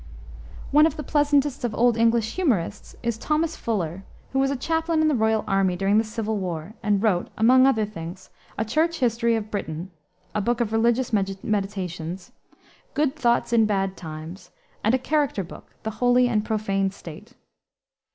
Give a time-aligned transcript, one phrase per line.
[0.71, 4.99] One of the pleasantest of old English humorists is Thomas Fuller, who was a chaplain
[4.99, 8.97] in the royal army during the civil war, and wrote, among other things, a Church
[8.97, 9.91] History of Britain;
[10.33, 12.31] a book of religious meditations,
[12.95, 14.49] Good Thoughts in Bad Times,
[14.83, 17.33] and a "character" book, The Holy and Profane State.